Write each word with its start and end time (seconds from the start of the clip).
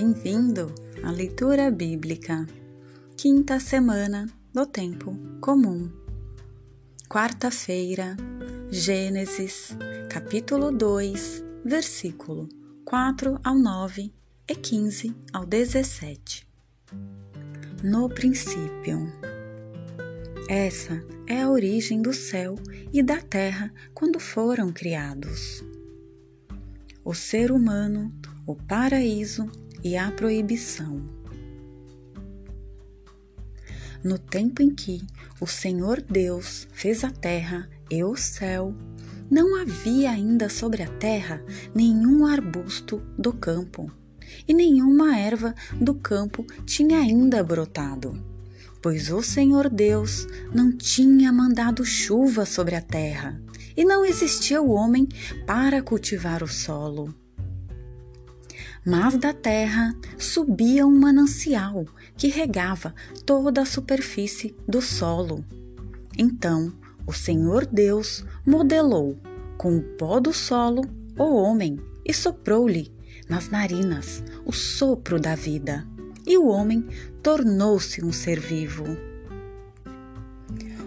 Bem-vindo 0.00 0.72
à 1.02 1.10
leitura 1.10 1.72
bíblica, 1.72 2.46
quinta 3.16 3.58
semana 3.58 4.28
do 4.54 4.64
tempo 4.64 5.18
comum. 5.40 5.90
Quarta-feira, 7.08 8.16
Gênesis, 8.70 9.76
capítulo 10.08 10.70
2, 10.70 11.44
versículo 11.64 12.48
4 12.84 13.40
ao 13.42 13.58
9 13.58 14.12
e 14.48 14.54
15 14.54 15.16
ao 15.32 15.44
17. 15.44 16.46
No 17.82 18.08
princípio. 18.08 19.12
Essa 20.48 21.04
é 21.26 21.42
a 21.42 21.50
origem 21.50 22.00
do 22.00 22.14
céu 22.14 22.54
e 22.92 23.02
da 23.02 23.20
terra 23.20 23.74
quando 23.92 24.20
foram 24.20 24.72
criados. 24.72 25.64
O 27.04 27.12
ser 27.14 27.50
humano, 27.50 28.14
o 28.46 28.54
paraíso 28.54 29.50
e 29.82 29.96
a 29.96 30.10
proibição. 30.10 31.02
No 34.02 34.18
tempo 34.18 34.62
em 34.62 34.70
que 34.70 35.02
o 35.40 35.46
Senhor 35.46 36.00
Deus 36.00 36.68
fez 36.72 37.02
a 37.02 37.10
terra 37.10 37.68
e 37.90 38.04
o 38.04 38.16
céu, 38.16 38.74
não 39.30 39.60
havia 39.60 40.10
ainda 40.10 40.48
sobre 40.48 40.82
a 40.82 40.88
terra 40.88 41.42
nenhum 41.74 42.24
arbusto 42.24 43.02
do 43.18 43.32
campo, 43.32 43.90
e 44.46 44.54
nenhuma 44.54 45.18
erva 45.18 45.54
do 45.80 45.94
campo 45.94 46.46
tinha 46.64 46.98
ainda 46.98 47.42
brotado, 47.42 48.22
pois 48.80 49.10
o 49.10 49.22
Senhor 49.22 49.68
Deus 49.68 50.26
não 50.54 50.70
tinha 50.72 51.32
mandado 51.32 51.84
chuva 51.84 52.46
sobre 52.46 52.74
a 52.74 52.80
terra, 52.80 53.40
e 53.76 53.84
não 53.84 54.04
existia 54.04 54.62
o 54.62 54.70
homem 54.70 55.08
para 55.46 55.82
cultivar 55.82 56.42
o 56.42 56.48
solo 56.48 57.14
mas 58.88 59.18
da 59.18 59.34
terra 59.34 59.94
subia 60.16 60.86
um 60.86 60.98
manancial 60.98 61.84
que 62.16 62.28
regava 62.28 62.94
toda 63.26 63.60
a 63.60 63.66
superfície 63.66 64.56
do 64.66 64.80
solo. 64.80 65.44
Então 66.16 66.72
o 67.06 67.12
Senhor 67.12 67.66
Deus 67.66 68.24
modelou 68.46 69.18
com 69.58 69.76
o 69.76 69.82
pó 69.82 70.18
do 70.18 70.32
solo 70.32 70.80
o 71.18 71.34
homem 71.34 71.78
e 72.02 72.14
soprou-lhe 72.14 72.90
nas 73.28 73.50
narinas 73.50 74.24
o 74.46 74.54
sopro 74.54 75.20
da 75.20 75.34
vida, 75.34 75.86
e 76.26 76.38
o 76.38 76.46
homem 76.46 76.82
tornou-se 77.22 78.02
um 78.02 78.10
ser 78.10 78.40
vivo. 78.40 78.84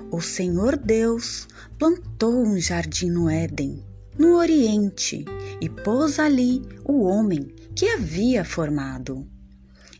O 0.10 0.20
Senhor 0.20 0.76
Deus 0.76 1.48
plantou 1.78 2.48
um 2.48 2.60
jardim 2.60 3.12
no 3.12 3.30
Éden, 3.30 3.86
no 4.18 4.38
Oriente, 4.38 5.24
e 5.62 5.70
pôs 5.70 6.18
ali 6.18 6.64
o 6.84 7.04
homem 7.04 7.61
que 7.76 7.88
havia 7.88 8.44
formado. 8.44 9.28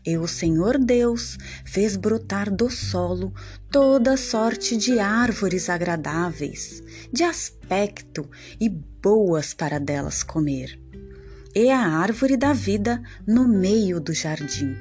E 0.04 0.18
o 0.18 0.26
Senhor 0.26 0.78
Deus 0.78 1.38
fez 1.64 1.96
brotar 1.96 2.50
do 2.50 2.68
solo 2.68 3.32
toda 3.70 4.16
sorte 4.16 4.76
de 4.76 4.98
árvores 4.98 5.70
agradáveis, 5.70 6.82
de 7.12 7.22
aspecto 7.22 8.28
e 8.60 8.68
boas 8.68 9.54
para 9.54 9.78
delas 9.78 10.24
comer. 10.24 10.80
E 11.54 11.70
a 11.70 11.86
árvore 11.86 12.36
da 12.36 12.52
vida 12.52 13.00
no 13.26 13.46
meio 13.46 14.00
do 14.00 14.12
jardim, 14.12 14.74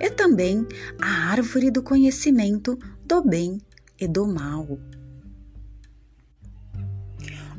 e 0.00 0.08
também 0.08 0.66
a 1.00 1.30
árvore 1.30 1.70
do 1.70 1.82
conhecimento 1.82 2.78
do 3.04 3.22
bem 3.22 3.60
e 4.00 4.08
do 4.08 4.26
mal. 4.26 4.78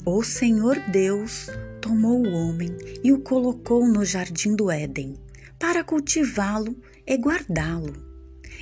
O 0.05 0.23
Senhor 0.23 0.79
Deus 0.91 1.47
tomou 1.83 2.25
o 2.25 2.31
homem 2.31 2.73
e 3.03 3.11
o 3.11 3.19
colocou 3.19 3.85
no 3.85 4.05
jardim 4.05 4.55
do 4.55 4.71
Éden, 4.71 5.17
para 5.59 5.83
cultivá-lo 5.83 6.73
e 7.05 7.17
guardá-lo. 7.17 7.93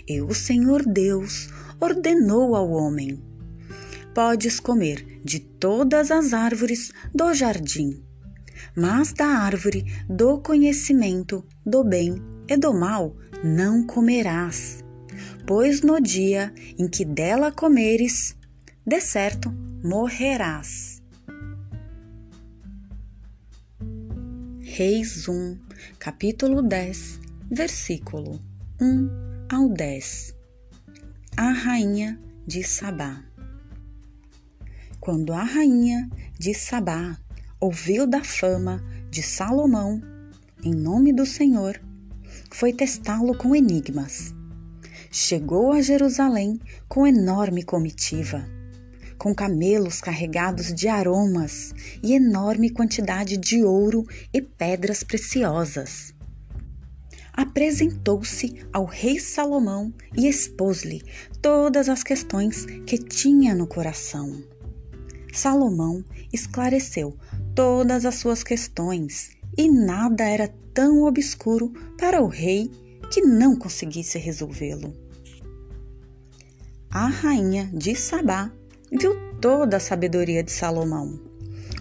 E 0.07 0.19
o 0.21 0.33
Senhor 0.33 0.83
Deus 0.83 1.47
ordenou 1.79 2.55
ao 2.55 2.71
homem: 2.71 3.23
Podes 4.15 4.59
comer 4.59 5.21
de 5.23 5.39
todas 5.39 6.09
as 6.09 6.33
árvores 6.33 6.91
do 7.13 7.31
jardim, 7.31 8.03
mas 8.75 9.13
da 9.13 9.27
árvore 9.27 9.85
do 10.09 10.39
conhecimento 10.39 11.45
do 11.63 11.83
bem 11.83 12.15
e 12.49 12.57
do 12.57 12.73
mal 12.73 13.15
não 13.43 13.85
comerás, 13.85 14.83
pois 15.45 15.81
no 15.81 16.01
dia 16.01 16.51
em 16.75 16.87
que 16.87 17.05
dela 17.05 17.51
comeres, 17.51 18.35
de 18.83 18.99
certo 18.99 19.53
morrerás. 19.83 20.90
Reis 24.73 25.27
1, 25.27 25.59
capítulo 25.99 26.61
10, 26.61 27.19
versículo 27.51 28.39
1 28.79 29.09
ao 29.51 29.67
10. 29.67 30.33
A 31.35 31.51
rainha 31.51 32.17
de 32.47 32.63
Sabá. 32.63 33.21
Quando 34.97 35.33
a 35.33 35.43
rainha 35.43 36.09
de 36.39 36.53
Sabá 36.53 37.17
ouviu 37.59 38.07
da 38.07 38.23
fama 38.23 38.81
de 39.09 39.21
Salomão, 39.21 40.01
em 40.63 40.73
nome 40.73 41.11
do 41.11 41.25
Senhor, 41.25 41.77
foi 42.49 42.71
testá-lo 42.71 43.35
com 43.35 43.53
enigmas. 43.53 44.33
Chegou 45.11 45.73
a 45.73 45.81
Jerusalém 45.81 46.61
com 46.87 47.05
enorme 47.05 47.61
comitiva 47.61 48.47
com 49.21 49.35
camelos 49.35 50.01
carregados 50.01 50.73
de 50.73 50.87
aromas 50.87 51.75
e 52.01 52.13
enorme 52.13 52.71
quantidade 52.71 53.37
de 53.37 53.63
ouro 53.63 54.03
e 54.33 54.41
pedras 54.41 55.03
preciosas. 55.03 56.11
Apresentou-se 57.31 58.65
ao 58.73 58.83
rei 58.83 59.19
Salomão 59.19 59.93
e 60.17 60.27
expôs-lhe 60.27 61.03
todas 61.39 61.87
as 61.87 62.01
questões 62.01 62.65
que 62.65 62.97
tinha 62.97 63.53
no 63.53 63.67
coração. 63.67 64.43
Salomão 65.31 66.03
esclareceu 66.33 67.15
todas 67.53 68.07
as 68.07 68.15
suas 68.15 68.41
questões 68.41 69.37
e 69.55 69.69
nada 69.69 70.23
era 70.23 70.51
tão 70.73 71.03
obscuro 71.03 71.71
para 71.95 72.23
o 72.23 72.27
rei 72.27 72.71
que 73.11 73.21
não 73.21 73.55
conseguisse 73.55 74.17
resolvê-lo. 74.17 74.95
A 76.89 77.05
rainha 77.05 77.69
de 77.71 77.95
Sabá 77.95 78.51
viu 78.91 79.15
toda 79.39 79.77
a 79.77 79.79
sabedoria 79.79 80.43
de 80.43 80.51
Salomão, 80.51 81.19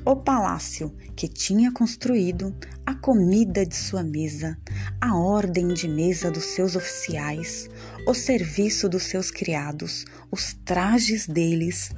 o 0.04 0.16
palácio 0.16 0.94
que 1.15 1.28
tinha 1.28 1.72
construído, 1.72 2.54
a 2.87 2.94
comida 2.94 3.66
de 3.66 3.76
sua 3.76 4.03
mesa, 4.03 4.56
a 5.00 5.16
ordem 5.16 5.69
de 5.69 5.87
mesa 5.88 6.31
dos 6.31 6.44
seus 6.44 6.76
oficiais, 6.76 7.69
o 8.06 8.15
serviço 8.15 8.88
dos 8.88 9.03
seus 9.03 9.31
criados, 9.31 10.04
os 10.31 10.54
trajes 10.65 11.26
deles, 11.26 11.91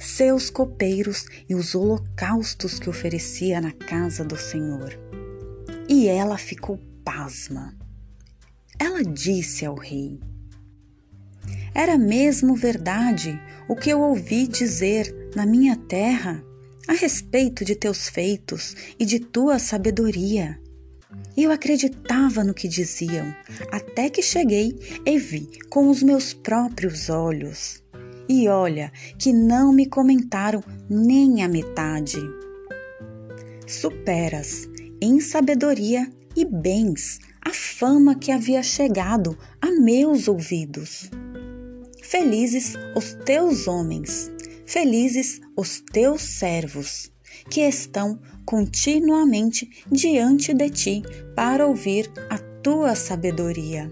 seus 0.00 0.48
copeiros 0.48 1.26
e 1.48 1.54
os 1.54 1.74
holocaustos 1.74 2.78
que 2.78 2.88
oferecia 2.88 3.60
na 3.60 3.72
casa 3.72 4.24
do 4.24 4.36
Senhor. 4.36 4.98
E 5.88 6.08
ela 6.08 6.38
ficou 6.38 6.78
pasma. 7.04 7.76
Ela 8.78 9.02
disse 9.02 9.66
ao 9.66 9.74
rei: 9.74 10.18
era 11.74 11.96
mesmo 11.96 12.54
verdade 12.54 13.40
o 13.68 13.74
que 13.74 13.90
eu 13.90 14.00
ouvi 14.00 14.46
dizer 14.46 15.30
na 15.34 15.46
minha 15.46 15.76
terra 15.76 16.44
a 16.86 16.92
respeito 16.92 17.64
de 17.64 17.74
teus 17.74 18.08
feitos 18.08 18.76
e 18.98 19.04
de 19.04 19.18
tua 19.20 19.58
sabedoria. 19.58 20.58
E 21.36 21.44
eu 21.44 21.50
acreditava 21.50 22.44
no 22.44 22.52
que 22.52 22.68
diziam, 22.68 23.34
até 23.70 24.10
que 24.10 24.22
cheguei 24.22 24.78
e 25.06 25.18
vi 25.18 25.48
com 25.70 25.88
os 25.88 26.02
meus 26.02 26.34
próprios 26.34 27.08
olhos. 27.08 27.82
E 28.28 28.48
olha 28.48 28.92
que 29.18 29.32
não 29.32 29.72
me 29.72 29.86
comentaram 29.86 30.62
nem 30.88 31.42
a 31.42 31.48
metade. 31.48 32.18
Superas 33.66 34.68
em 35.00 35.20
sabedoria 35.20 36.10
e 36.36 36.44
bens 36.44 37.18
a 37.40 37.50
fama 37.50 38.14
que 38.14 38.30
havia 38.30 38.62
chegado 38.62 39.36
a 39.60 39.70
meus 39.70 40.28
ouvidos. 40.28 41.10
Felizes 42.12 42.74
os 42.94 43.14
teus 43.24 43.66
homens, 43.66 44.30
felizes 44.66 45.40
os 45.56 45.80
teus 45.80 46.20
servos, 46.20 47.10
que 47.48 47.62
estão 47.62 48.20
continuamente 48.44 49.82
diante 49.90 50.52
de 50.52 50.68
ti 50.68 51.02
para 51.34 51.66
ouvir 51.66 52.12
a 52.28 52.36
tua 52.62 52.94
sabedoria. 52.94 53.90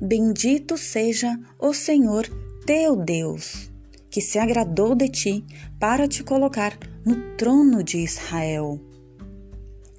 Bendito 0.00 0.78
seja 0.78 1.36
o 1.58 1.74
Senhor 1.74 2.28
teu 2.64 2.94
Deus, 2.94 3.68
que 4.08 4.20
se 4.20 4.38
agradou 4.38 4.94
de 4.94 5.08
ti 5.08 5.44
para 5.80 6.06
te 6.06 6.22
colocar 6.22 6.78
no 7.04 7.34
trono 7.36 7.82
de 7.82 7.98
Israel. 7.98 8.80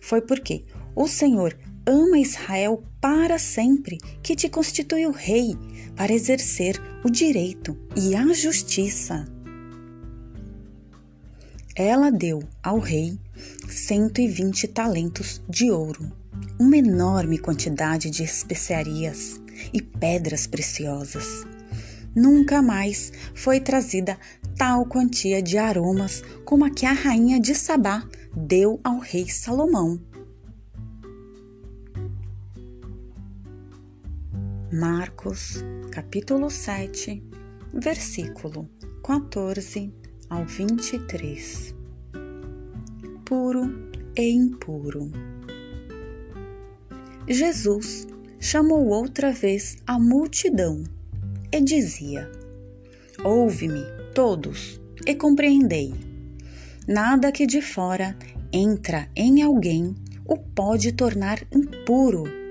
Foi 0.02 0.22
porque 0.22 0.64
o 0.96 1.06
Senhor 1.06 1.54
ama 1.86 2.18
Israel 2.18 2.84
para 3.02 3.38
sempre, 3.38 3.98
que 4.22 4.36
te 4.36 4.50
constituiu 4.50 5.12
rei 5.12 5.56
para 5.96 6.14
exercer 6.14 6.82
o 7.04 7.10
direito 7.10 7.78
e 7.96 8.16
a 8.16 8.34
justiça. 8.34 9.26
Ela 11.76 12.12
deu 12.12 12.44
ao 12.62 12.80
rei 12.80 13.20
120 13.68 14.68
talentos 14.68 15.42
de 15.50 15.72
ouro 15.72 16.12
uma 16.60 16.78
enorme 16.78 17.38
quantidade 17.38 18.10
de 18.10 18.24
especiarias 18.24 19.42
e 19.74 19.82
pedras 19.82 20.46
preciosas. 20.48 21.46
Nunca 22.16 22.62
mais 22.62 23.12
foi 23.34 23.60
trazida 23.60 24.18
tal 24.56 24.86
quantia 24.86 25.42
de 25.42 25.58
aromas 25.58 26.24
como 26.46 26.64
a 26.64 26.70
que 26.70 26.86
a 26.86 26.94
rainha 26.94 27.40
de 27.40 27.56
Sabá 27.56 28.08
deu 28.36 28.80
ao 28.84 29.00
rei 29.00 29.28
Salomão. 29.28 30.00
Marcos, 34.74 35.64
capítulo 35.92 36.50
7, 36.50 37.22
versículo 37.76 38.68
14 39.04 39.94
ao 40.28 40.46
23. 40.46 41.76
Puro 43.24 43.92
e 44.18 44.32
impuro. 44.32 45.12
Jesus 47.28 48.08
chamou 48.40 48.88
outra 48.88 49.32
vez 49.32 49.78
a 49.86 50.00
multidão 50.00 50.84
e 51.52 51.62
dizia: 51.62 52.32
Ouve-me, 53.24 53.86
todos, 54.16 54.82
e 55.06 55.14
compreendei. 55.14 55.94
Nada 56.88 57.32
que 57.32 57.46
de 57.46 57.62
fora 57.62 58.18
entra 58.52 59.08
em 59.16 59.44
alguém 59.44 59.94
o 60.26 60.36
pode 60.36 60.94
tornar 60.94 61.44
impuro 61.52 62.43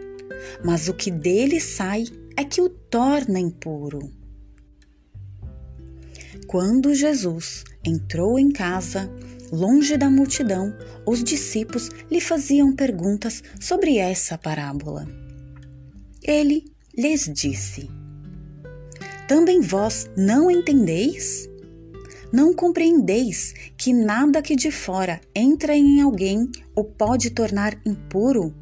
mas 0.65 0.89
o 0.89 0.95
que 0.95 1.11
dele 1.11 1.61
sai 1.61 2.05
é 2.37 2.45
que 2.45 2.61
o 2.61 2.69
torna 2.69 3.39
impuro. 3.39 4.11
Quando 6.47 6.95
Jesus 6.95 7.65
entrou 7.85 8.39
em 8.39 8.51
casa, 8.51 9.11
longe 9.51 9.97
da 9.97 10.11
multidão, 10.11 10.75
os 11.07 11.23
discípulos 11.23 11.89
lhe 12.11 12.21
faziam 12.21 12.75
perguntas 12.75 13.43
sobre 13.61 13.99
essa 13.99 14.37
parábola. 14.37 15.07
Ele 16.23 16.65
lhes 16.97 17.31
disse: 17.33 17.89
Também 19.27 19.61
vós 19.61 20.11
não 20.17 20.51
entendeis? 20.51 21.49
Não 22.33 22.55
compreendeis 22.55 23.53
que 23.77 23.93
nada 23.93 24.41
que 24.41 24.57
de 24.57 24.71
fora 24.71 25.21
entra 25.35 25.77
em 25.77 26.01
alguém 26.01 26.51
o 26.75 26.83
pode 26.83 27.31
tornar 27.31 27.79
impuro? 27.85 28.55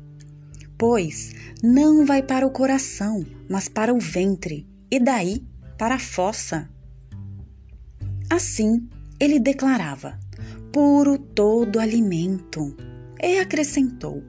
Pois 0.81 1.35
não 1.63 2.07
vai 2.07 2.23
para 2.23 2.47
o 2.47 2.51
coração, 2.51 3.23
mas 3.51 3.69
para 3.69 3.93
o 3.93 4.01
ventre, 4.01 4.67
e 4.91 4.99
daí 4.99 5.45
para 5.77 5.97
a 5.97 5.99
fossa. 5.99 6.71
Assim, 8.31 8.89
ele 9.21 9.39
declarava: 9.39 10.19
puro 10.73 11.19
todo 11.19 11.79
alimento. 11.79 12.75
E 13.23 13.39
acrescentou: 13.39 14.23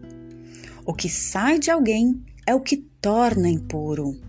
o 0.86 0.94
que 0.94 1.08
sai 1.08 1.58
de 1.58 1.72
alguém 1.72 2.22
é 2.46 2.54
o 2.54 2.60
que 2.60 2.76
torna 2.76 3.48
impuro. 3.48 4.20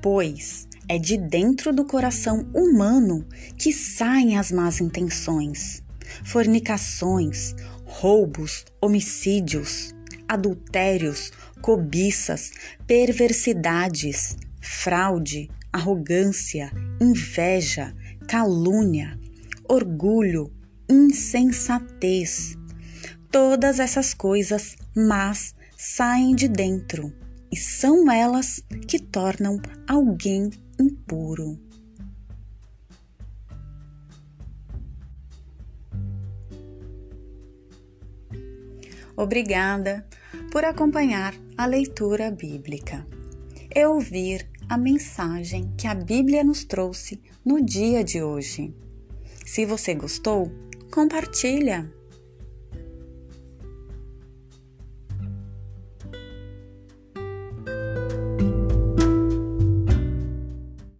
Pois 0.00 0.68
é 0.88 1.00
de 1.00 1.16
dentro 1.16 1.72
do 1.72 1.84
coração 1.84 2.48
humano 2.54 3.26
que 3.58 3.72
saem 3.72 4.38
as 4.38 4.52
más 4.52 4.80
intenções, 4.80 5.82
fornicações, 6.22 7.56
roubos, 7.84 8.64
homicídios 8.80 9.98
adultérios, 10.30 11.32
cobiças, 11.60 12.52
perversidades, 12.86 14.36
fraude, 14.60 15.50
arrogância, 15.72 16.70
inveja, 17.00 17.92
calúnia, 18.28 19.18
orgulho, 19.68 20.52
insensatez. 20.88 22.56
Todas 23.28 23.80
essas 23.80 24.14
coisas 24.14 24.76
mas 24.94 25.52
saem 25.76 26.36
de 26.36 26.46
dentro 26.46 27.12
e 27.50 27.56
são 27.56 28.08
elas 28.08 28.62
que 28.86 29.00
tornam 29.00 29.60
alguém 29.88 30.48
impuro. 30.78 31.58
Obrigada 39.16 40.06
por 40.50 40.64
acompanhar 40.64 41.34
a 41.56 41.64
leitura 41.64 42.30
bíblica 42.30 43.06
e 43.74 43.86
ouvir 43.86 44.48
a 44.68 44.76
mensagem 44.76 45.72
que 45.76 45.86
a 45.86 45.94
Bíblia 45.94 46.42
nos 46.42 46.64
trouxe 46.64 47.20
no 47.44 47.64
dia 47.64 48.02
de 48.02 48.22
hoje. 48.22 48.74
Se 49.46 49.64
você 49.64 49.94
gostou, 49.94 50.50
compartilha. 50.90 51.92